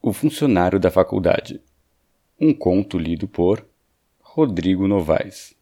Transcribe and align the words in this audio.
O 0.00 0.10
funcionário 0.14 0.80
da 0.80 0.90
faculdade. 0.90 1.60
Um 2.40 2.54
conto 2.54 2.96
lido 2.96 3.28
por 3.28 3.62
Rodrigo 4.22 4.88
Novaes. 4.88 5.54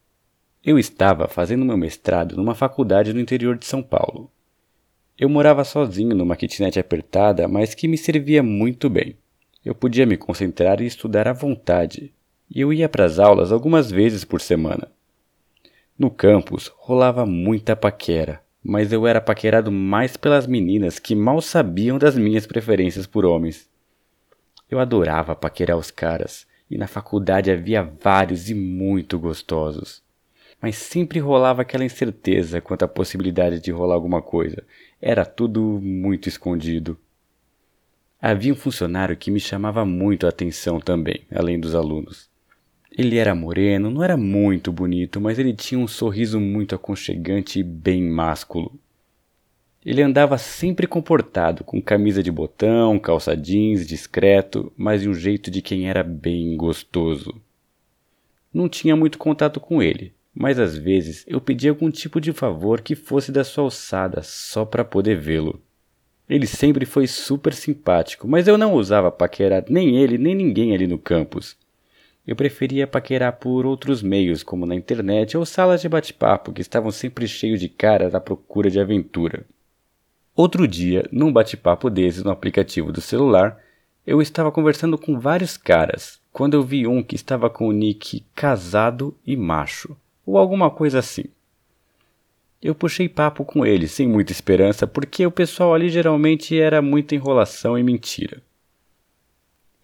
Eu 0.64 0.78
estava 0.78 1.26
fazendo 1.26 1.64
meu 1.64 1.76
mestrado 1.76 2.36
numa 2.36 2.54
faculdade 2.54 3.12
no 3.12 3.18
interior 3.18 3.58
de 3.58 3.66
São 3.66 3.82
Paulo. 3.82 4.30
Eu 5.18 5.28
morava 5.28 5.64
sozinho 5.64 6.14
numa 6.14 6.36
kitnet 6.36 6.78
apertada, 6.78 7.48
mas 7.48 7.74
que 7.74 7.88
me 7.88 7.98
servia 7.98 8.40
muito 8.40 8.88
bem. 8.88 9.16
Eu 9.64 9.74
podia 9.74 10.06
me 10.06 10.16
concentrar 10.16 10.80
e 10.80 10.86
estudar 10.86 11.26
à 11.26 11.32
vontade 11.32 12.14
e 12.54 12.60
eu 12.60 12.72
ia 12.72 12.88
para 12.88 13.06
as 13.06 13.18
aulas 13.18 13.50
algumas 13.50 13.90
vezes 13.90 14.24
por 14.24 14.40
semana. 14.40 14.88
No 15.98 16.10
campus 16.10 16.70
rolava 16.76 17.24
muita 17.24 17.74
paquera, 17.74 18.42
mas 18.62 18.92
eu 18.92 19.06
era 19.06 19.20
paquerado 19.20 19.72
mais 19.72 20.16
pelas 20.16 20.46
meninas 20.46 20.98
que 20.98 21.14
mal 21.14 21.40
sabiam 21.40 21.98
das 21.98 22.16
minhas 22.16 22.46
preferências 22.46 23.06
por 23.06 23.24
homens. 23.24 23.70
Eu 24.70 24.78
adorava 24.78 25.34
paquerar 25.34 25.78
os 25.78 25.90
caras, 25.90 26.46
e 26.70 26.76
na 26.76 26.86
faculdade 26.86 27.50
havia 27.50 27.82
vários 27.82 28.50
e 28.50 28.54
muito 28.54 29.18
gostosos. 29.18 30.02
Mas 30.60 30.76
sempre 30.76 31.18
rolava 31.18 31.62
aquela 31.62 31.84
incerteza 31.84 32.60
quanto 32.60 32.84
à 32.84 32.88
possibilidade 32.88 33.60
de 33.60 33.72
rolar 33.72 33.94
alguma 33.94 34.22
coisa. 34.22 34.62
Era 35.00 35.24
tudo 35.24 35.60
muito 35.82 36.28
escondido. 36.28 36.96
Havia 38.20 38.52
um 38.52 38.56
funcionário 38.56 39.16
que 39.16 39.30
me 39.30 39.40
chamava 39.40 39.84
muito 39.84 40.26
a 40.26 40.28
atenção 40.28 40.78
também, 40.78 41.22
além 41.34 41.58
dos 41.58 41.74
alunos. 41.74 42.31
Ele 42.96 43.16
era 43.16 43.34
moreno, 43.34 43.90
não 43.90 44.04
era 44.04 44.18
muito 44.18 44.70
bonito, 44.70 45.18
mas 45.18 45.38
ele 45.38 45.54
tinha 45.54 45.78
um 45.78 45.88
sorriso 45.88 46.38
muito 46.38 46.74
aconchegante 46.74 47.58
e 47.58 47.62
bem 47.62 48.02
másculo. 48.02 48.78
Ele 49.84 50.02
andava 50.02 50.36
sempre 50.36 50.86
comportado, 50.86 51.64
com 51.64 51.80
camisa 51.80 52.22
de 52.22 52.30
botão, 52.30 52.98
calça 52.98 53.34
jeans, 53.34 53.86
discreto, 53.86 54.70
mas 54.76 55.00
de 55.00 55.08
um 55.08 55.14
jeito 55.14 55.50
de 55.50 55.62
quem 55.62 55.88
era 55.88 56.02
bem 56.02 56.54
gostoso. 56.54 57.40
Não 58.52 58.68
tinha 58.68 58.94
muito 58.94 59.16
contato 59.16 59.58
com 59.58 59.82
ele, 59.82 60.12
mas 60.34 60.58
às 60.58 60.76
vezes 60.76 61.24
eu 61.26 61.40
pedia 61.40 61.70
algum 61.70 61.90
tipo 61.90 62.20
de 62.20 62.32
favor 62.32 62.82
que 62.82 62.94
fosse 62.94 63.32
da 63.32 63.42
sua 63.42 63.64
alçada 63.64 64.22
só 64.22 64.66
para 64.66 64.84
poder 64.84 65.16
vê-lo. 65.16 65.62
Ele 66.28 66.46
sempre 66.46 66.84
foi 66.84 67.06
super 67.06 67.54
simpático, 67.54 68.28
mas 68.28 68.46
eu 68.46 68.58
não 68.58 68.74
usava 68.74 69.10
paquerar 69.10 69.64
nem 69.68 69.96
ele 69.96 70.18
nem 70.18 70.34
ninguém 70.34 70.74
ali 70.74 70.86
no 70.86 70.98
campus. 70.98 71.56
Eu 72.26 72.36
preferia 72.36 72.86
paquerar 72.86 73.32
por 73.32 73.66
outros 73.66 74.00
meios, 74.00 74.42
como 74.42 74.64
na 74.64 74.76
internet 74.76 75.36
ou 75.36 75.44
salas 75.44 75.80
de 75.80 75.88
bate-papo, 75.88 76.52
que 76.52 76.60
estavam 76.60 76.90
sempre 76.92 77.26
cheios 77.26 77.58
de 77.58 77.68
caras 77.68 78.14
à 78.14 78.20
procura 78.20 78.70
de 78.70 78.78
aventura. 78.78 79.44
Outro 80.34 80.68
dia, 80.68 81.04
num 81.10 81.32
bate-papo 81.32 81.90
desses 81.90 82.22
no 82.22 82.30
aplicativo 82.30 82.92
do 82.92 83.00
celular, 83.00 83.58
eu 84.06 84.22
estava 84.22 84.52
conversando 84.52 84.96
com 84.96 85.18
vários 85.18 85.56
caras, 85.56 86.20
quando 86.32 86.54
eu 86.54 86.62
vi 86.62 86.86
um 86.86 87.02
que 87.02 87.16
estava 87.16 87.50
com 87.50 87.66
o 87.68 87.72
nick 87.72 88.24
casado 88.34 89.16
e 89.26 89.36
macho, 89.36 89.96
ou 90.24 90.38
alguma 90.38 90.70
coisa 90.70 91.00
assim. 91.00 91.24
Eu 92.62 92.74
puxei 92.74 93.08
papo 93.08 93.44
com 93.44 93.66
ele, 93.66 93.88
sem 93.88 94.06
muita 94.06 94.30
esperança, 94.30 94.86
porque 94.86 95.26
o 95.26 95.32
pessoal 95.32 95.74
ali 95.74 95.88
geralmente 95.88 96.58
era 96.58 96.80
muita 96.80 97.16
enrolação 97.16 97.76
e 97.76 97.82
mentira. 97.82 98.40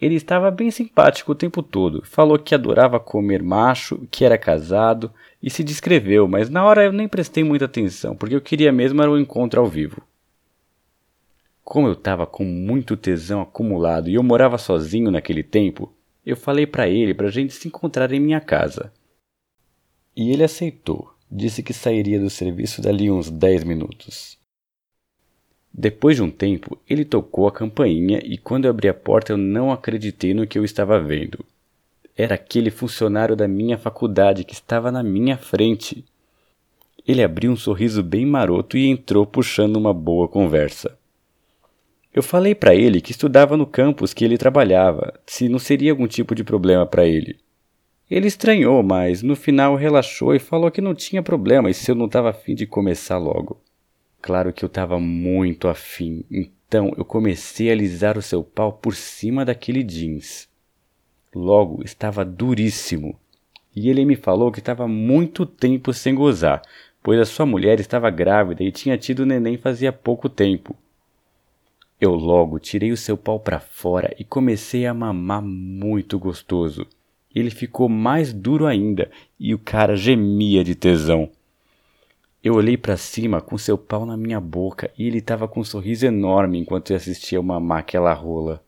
Ele 0.01 0.15
estava 0.15 0.51
bem 0.51 0.71
simpático 0.71 1.33
o 1.33 1.35
tempo 1.35 1.63
todo. 1.63 2.05
Falou 2.05 2.39
que 2.39 2.55
adorava 2.55 3.01
comer 3.01 3.43
macho, 3.43 4.07
que 4.11 4.25
era 4.25 4.39
casado 4.39 5.13
e 5.43 5.51
se 5.51 5.65
descreveu, 5.65 6.29
mas 6.29 6.49
na 6.49 6.65
hora 6.65 6.85
eu 6.85 6.93
nem 6.93 7.09
prestei 7.09 7.43
muita 7.43 7.65
atenção, 7.65 8.15
porque 8.15 8.35
eu 8.35 8.41
queria 8.41 8.73
mesmo 8.73 9.03
era 9.03 9.11
um 9.11 9.19
encontro 9.19 9.61
ao 9.61 9.67
vivo. 9.67 10.03
Como 11.65 11.89
eu 11.89 11.93
estava 11.93 12.27
com 12.27 12.45
muito 12.45 12.97
tesão 12.97 13.43
acumulado 13.43 14.09
e 14.09 14.15
eu 14.15 14.23
morava 14.23 14.57
sozinho 14.57 15.11
naquele 15.11 15.43
tempo, 15.43 15.93
eu 16.25 16.37
falei 16.37 16.67
para 16.67 16.89
ele 16.89 17.13
para 17.13 17.27
a 17.27 17.31
gente 17.31 17.53
se 17.53 17.69
encontrar 17.69 18.13
em 18.13 18.21
minha 18.21 18.41
casa. 18.41 18.93
E 20.17 20.31
ele 20.31 20.45
aceitou. 20.45 21.13
Disse 21.31 21.63
que 21.63 21.75
sairia 21.75 22.19
do 22.19 22.31
serviço 22.31 22.81
dali 22.81 23.11
uns 23.11 23.31
10 23.31 23.65
minutos. 23.65 24.39
Depois 25.73 26.17
de 26.17 26.23
um 26.23 26.31
tempo, 26.31 26.79
ele 26.89 27.05
tocou 27.05 27.47
a 27.47 27.53
campainha 27.53 28.21
e 28.25 28.37
quando 28.37 28.65
eu 28.65 28.71
abri 28.71 28.89
a 28.89 28.95
porta 28.95 29.33
eu 29.33 29.37
não 29.37 29.71
acreditei 29.71 30.35
no 30.35 30.47
que 30.47 30.59
eu 30.59 30.65
estava 30.65 30.99
vendo. 30.99 31.45
Era 32.17 32.35
aquele 32.35 32.71
funcionário 32.71 33.37
da 33.37 33.47
minha 33.47 33.79
faculdade 33.79 34.43
que 34.45 34.55
estava 34.55 34.91
na 34.91 35.03
minha 35.03 35.37
frente. 35.37 36.05
Ele 37.07 37.23
abriu 37.23 37.53
um 37.53 37.57
sorriso 37.57 38.03
bem 38.03 38.27
maroto 38.27 38.77
e 38.77 38.89
entrou 38.89 39.25
puxando 39.25 39.77
uma 39.77 39.95
boa 39.95 40.27
conversa. 40.27 40.99
Eu 42.13 42.23
falei 42.23 42.55
para 42.55 42.75
ele 42.75 43.01
que 43.01 43.13
estudava 43.13 43.57
no 43.57 43.67
campus 43.67 44.13
que 44.13 44.25
ele 44.25 44.37
trabalhava, 44.37 45.15
se 45.25 45.49
não 45.49 45.61
seria 45.61 45.93
algum 45.93 46.09
tipo 46.09 46.35
de 46.35 46.43
problema 46.43 46.85
para 46.85 47.07
ele. 47.07 47.39
Ele 48.11 48.27
estranhou, 48.27 48.83
mas 48.83 49.23
no 49.23 49.37
final 49.37 49.77
relaxou 49.77 50.35
e 50.35 50.39
falou 50.39 50.71
que 50.71 50.81
não 50.81 50.95
tinha 50.95 51.23
problema 51.23 51.71
e 51.71 51.75
se 51.75 51.91
eu 51.91 51.95
não 51.95 52.07
estava 52.07 52.31
afim 52.31 52.55
de 52.55 52.67
começar 52.67 53.19
logo. 53.19 53.61
Claro 54.21 54.53
que 54.53 54.65
eu 54.65 54.67
estava 54.67 54.99
muito 54.99 55.69
afim, 55.69 56.25
então 56.31 56.93
eu 56.97 57.05
comecei 57.05 57.71
a 57.71 57.73
alisar 57.73 58.19
o 58.19 58.23
seu 58.23 58.43
pau 58.43 58.73
por 58.73 58.95
cima 58.95 59.45
daquele 59.45 59.83
jeans. 59.83 60.49
Logo 61.35 61.83
estava 61.85 62.25
duríssimo, 62.25 63.19
e 63.75 63.89
ele 63.89 64.05
me 64.05 64.17
falou 64.17 64.51
que 64.51 64.59
estava 64.59 64.89
muito 64.89 65.47
tempo 65.47 65.93
sem 65.93 66.15
gozar, 66.15 66.63
pois 67.03 67.21
a 67.21 67.25
sua 67.25 67.47
mulher 67.47 67.79
estava 67.79 68.11
grávida 68.11 68.65
e 68.65 68.73
tinha 68.73 68.99
tido 68.99 69.25
neném 69.25 69.57
fazia 69.57 69.93
pouco 69.93 70.29
tempo. 70.29 70.77
Eu 72.01 72.15
logo 72.15 72.59
tirei 72.59 72.93
o 72.93 72.97
seu 72.97 73.17
pau 73.17 73.41
para 73.41 73.61
fora 73.61 74.15
e 74.19 74.25
comecei 74.25 74.87
a 74.87 74.95
mamar 74.95 75.43
muito 75.43 76.19
gostoso. 76.19 76.87
Ele 77.35 77.51
ficou 77.51 77.89
mais 77.89 78.33
duro 78.33 78.67
ainda 78.67 79.11
e 79.39 79.55
o 79.55 79.59
cara 79.59 79.97
gemia 79.97 80.65
de 80.65 80.75
tesão. 80.75 81.31
Eu 82.49 82.55
olhei 82.55 82.79
para 82.79 82.97
cima 82.97 83.43
com 83.43 83.59
seu 83.59 83.77
pau 83.77 84.07
na 84.07 84.17
minha 84.17 84.41
boca 84.41 84.91
e 84.97 85.07
ele 85.07 85.19
estava 85.19 85.47
com 85.47 85.61
um 85.61 85.65
sorriso 85.65 86.07
enorme 86.07 86.59
enquanto 86.59 86.91
eu 86.91 86.97
assistia 86.97 87.39
uma 87.39 87.79
aquela 87.79 88.15
rola. 88.15 88.65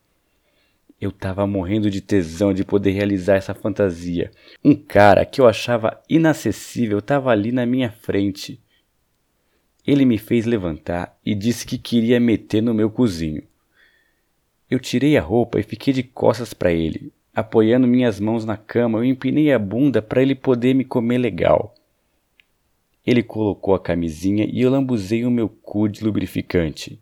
Eu 1.01 1.09
estava 1.09 1.47
morrendo 1.47 1.89
de 1.89 1.99
tesão 1.99 2.53
de 2.53 2.63
poder 2.63 2.91
realizar 2.91 3.37
essa 3.37 3.55
fantasia. 3.55 4.29
Um 4.63 4.75
cara 4.75 5.25
que 5.25 5.41
eu 5.41 5.47
achava 5.47 5.99
inacessível 6.07 6.99
estava 6.99 7.31
ali 7.31 7.51
na 7.51 7.65
minha 7.65 7.89
frente. 7.89 8.61
Ele 9.83 10.05
me 10.05 10.19
fez 10.19 10.45
levantar 10.45 11.17
e 11.25 11.33
disse 11.33 11.65
que 11.65 11.79
queria 11.79 12.19
meter 12.19 12.61
no 12.61 12.75
meu 12.75 12.91
cozinho. 12.91 13.41
Eu 14.69 14.79
tirei 14.79 15.17
a 15.17 15.21
roupa 15.21 15.59
e 15.59 15.63
fiquei 15.63 15.91
de 15.91 16.03
costas 16.03 16.53
para 16.53 16.71
ele. 16.71 17.11
Apoiando 17.33 17.87
minhas 17.87 18.19
mãos 18.19 18.45
na 18.45 18.57
cama, 18.57 18.99
eu 18.99 19.03
empinei 19.03 19.51
a 19.51 19.57
bunda 19.57 20.03
para 20.03 20.21
ele 20.21 20.35
poder 20.35 20.75
me 20.75 20.85
comer 20.85 21.17
legal. 21.17 21.73
Ele 23.05 23.23
colocou 23.23 23.73
a 23.73 23.79
camisinha 23.79 24.45
e 24.45 24.61
eu 24.61 24.69
lambuzei 24.69 25.25
o 25.25 25.31
meu 25.31 25.49
cu 25.49 25.87
de 25.87 26.03
lubrificante. 26.03 26.99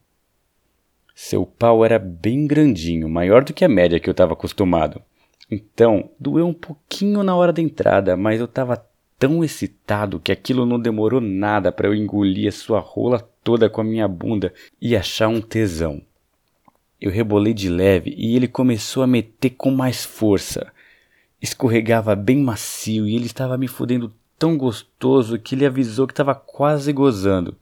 Seu 1.13 1.45
pau 1.45 1.83
era 1.83 1.99
bem 1.99 2.47
grandinho, 2.47 3.09
maior 3.09 3.43
do 3.43 3.53
que 3.53 3.65
a 3.65 3.69
média 3.69 3.99
que 3.99 4.09
eu 4.09 4.13
estava 4.13 4.33
acostumado. 4.33 5.01
Então, 5.51 6.09
doeu 6.19 6.47
um 6.47 6.53
pouquinho 6.53 7.23
na 7.23 7.35
hora 7.35 7.51
da 7.51 7.61
entrada, 7.61 8.15
mas 8.15 8.39
eu 8.39 8.45
estava 8.45 8.85
tão 9.17 9.43
excitado 9.43 10.19
que 10.19 10.31
aquilo 10.31 10.65
não 10.65 10.79
demorou 10.79 11.19
nada 11.19 11.71
para 11.71 11.87
eu 11.87 11.93
engolir 11.93 12.47
a 12.47 12.53
sua 12.53 12.79
rola 12.79 13.19
toda 13.43 13.69
com 13.69 13.81
a 13.81 13.83
minha 13.83 14.07
bunda 14.07 14.53
e 14.81 14.95
achar 14.95 15.27
um 15.27 15.41
tesão. 15.41 16.01
Eu 17.01 17.11
rebolei 17.11 17.53
de 17.53 17.69
leve 17.69 18.13
e 18.17 18.35
ele 18.35 18.47
começou 18.47 19.03
a 19.03 19.07
meter 19.07 19.51
com 19.51 19.71
mais 19.71 20.05
força. 20.05 20.71
Escorregava 21.41 22.15
bem 22.15 22.37
macio 22.37 23.07
e 23.07 23.15
ele 23.15 23.25
estava 23.25 23.57
me 23.57 23.67
fudendo 23.67 24.13
tão 24.39 24.57
gostoso 24.57 25.37
que 25.37 25.53
ele 25.53 25.65
avisou 25.65 26.07
que 26.07 26.13
estava 26.13 26.33
quase 26.33 26.93
gozando. 26.93 27.57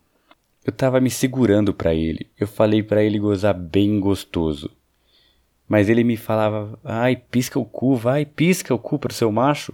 Eu 0.63 0.69
estava 0.69 1.01
me 1.01 1.09
segurando 1.09 1.73
para 1.73 1.95
ele. 1.95 2.27
Eu 2.39 2.47
falei 2.47 2.83
para 2.83 3.03
ele 3.03 3.17
gozar 3.17 3.55
bem 3.55 3.99
gostoso. 3.99 4.69
Mas 5.67 5.89
ele 5.89 6.03
me 6.03 6.15
falava: 6.15 6.79
"Ai, 6.83 7.15
pisca 7.15 7.57
o 7.57 7.65
cu, 7.65 7.95
vai, 7.95 8.25
pisca 8.25 8.73
o 8.73 8.79
cu 8.79 8.99
pro 8.99 9.13
seu 9.13 9.31
macho". 9.31 9.73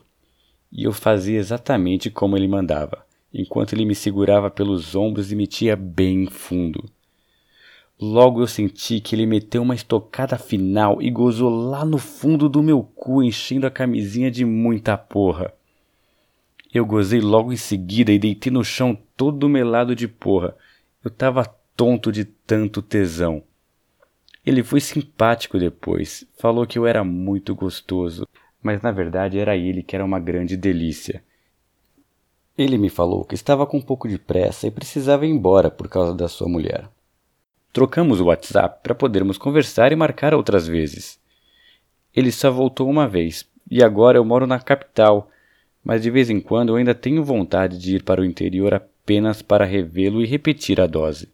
E 0.71 0.85
eu 0.85 0.93
fazia 0.93 1.37
exatamente 1.37 2.09
como 2.09 2.37
ele 2.37 2.47
mandava, 2.47 3.05
enquanto 3.33 3.73
ele 3.73 3.85
me 3.85 3.93
segurava 3.93 4.49
pelos 4.49 4.95
ombros 4.95 5.31
e 5.31 5.35
metia 5.35 5.75
bem 5.75 6.25
fundo. 6.27 6.83
Logo 7.99 8.41
eu 8.41 8.47
senti 8.47 8.99
que 8.99 9.13
ele 9.15 9.25
meteu 9.25 9.61
uma 9.61 9.75
estocada 9.75 10.37
final 10.37 11.01
e 11.01 11.11
gozou 11.11 11.49
lá 11.49 11.85
no 11.85 11.97
fundo 11.97 12.49
do 12.49 12.63
meu 12.63 12.81
cu, 12.81 13.21
enchendo 13.21 13.67
a 13.67 13.71
camisinha 13.71 14.31
de 14.31 14.43
muita 14.43 14.97
porra. 14.97 15.53
Eu 16.73 16.85
gozei 16.85 17.21
logo 17.21 17.53
em 17.53 17.57
seguida 17.57 18.11
e 18.11 18.17
deitei 18.17 18.51
no 18.51 18.63
chão 18.63 18.97
todo 19.15 19.47
melado 19.47 19.95
de 19.95 20.07
porra. 20.07 20.55
Eu 21.03 21.11
tava 21.11 21.45
tonto 21.75 22.11
de 22.11 22.25
tanto 22.25 22.81
tesão. 22.81 23.43
Ele 24.45 24.63
foi 24.63 24.81
simpático 24.81 25.59
depois, 25.59 26.25
falou 26.37 26.65
que 26.65 26.77
eu 26.77 26.87
era 26.87 27.03
muito 27.03 27.55
gostoso, 27.55 28.27
mas 28.61 28.81
na 28.81 28.91
verdade 28.91 29.37
era 29.37 29.55
ele 29.55 29.83
que 29.83 29.95
era 29.95 30.03
uma 30.03 30.19
grande 30.19 30.57
delícia. 30.57 31.23
Ele 32.57 32.77
me 32.77 32.89
falou 32.89 33.23
que 33.23 33.35
estava 33.35 33.65
com 33.65 33.77
um 33.77 33.81
pouco 33.81 34.07
de 34.07 34.17
pressa 34.17 34.67
e 34.67 34.71
precisava 34.71 35.25
ir 35.25 35.29
embora 35.29 35.71
por 35.71 35.87
causa 35.87 36.13
da 36.13 36.27
sua 36.27 36.49
mulher. 36.49 36.89
Trocamos 37.71 38.19
o 38.19 38.25
WhatsApp 38.25 38.81
para 38.83 38.93
podermos 38.93 39.37
conversar 39.37 39.91
e 39.91 39.95
marcar 39.95 40.33
outras 40.33 40.67
vezes. 40.67 41.19
Ele 42.15 42.31
só 42.31 42.51
voltou 42.51 42.87
uma 42.87 43.07
vez, 43.07 43.47
e 43.69 43.83
agora 43.83 44.17
eu 44.17 44.25
moro 44.25 44.45
na 44.45 44.59
capital, 44.59 45.31
mas 45.83 46.03
de 46.03 46.09
vez 46.09 46.29
em 46.29 46.39
quando 46.39 46.69
eu 46.69 46.75
ainda 46.75 46.95
tenho 46.95 47.23
vontade 47.23 47.77
de 47.77 47.97
ir 47.97 48.03
para 48.03 48.21
o 48.21 48.25
interior 48.25 48.73
apenas 48.73 49.41
para 49.41 49.65
revê-lo 49.65 50.21
e 50.21 50.25
repetir 50.25 50.79
a 50.79 50.87
dose. 50.87 51.32